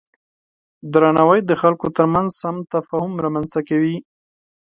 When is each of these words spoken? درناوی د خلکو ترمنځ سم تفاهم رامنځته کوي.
درناوی 0.93 1.39
د 1.45 1.51
خلکو 1.61 1.87
ترمنځ 1.97 2.29
سم 2.41 2.55
تفاهم 2.73 3.13
رامنځته 3.23 3.59
کوي. 3.69 3.97